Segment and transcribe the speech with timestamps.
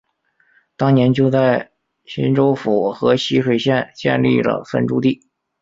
[0.77, 1.69] 当年就在
[2.05, 5.29] 沂州府和沂水县建立了分驻地。